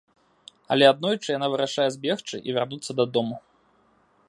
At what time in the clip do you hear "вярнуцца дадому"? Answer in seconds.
2.59-3.35